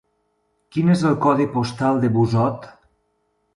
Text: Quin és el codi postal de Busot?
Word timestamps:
Quin 0.75 0.89
és 0.93 1.03
el 1.09 1.17
codi 1.27 1.47
postal 1.59 2.01
de 2.07 2.11
Busot? 2.19 2.69